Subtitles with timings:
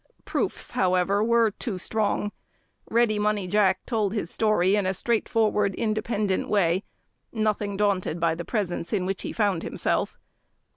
[0.25, 2.31] Proofs, however, were too strong.
[2.89, 6.83] Ready Money Jack told his story in a straightforward independent way,
[7.31, 10.17] nothing daunted by the presence in which he found himself.